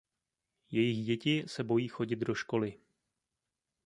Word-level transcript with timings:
Jejich 0.71 1.05
děti 1.05 1.43
se 1.47 1.63
bojí 1.63 1.87
chodit 1.87 2.15
do 2.19 2.33
školy. 2.35 2.79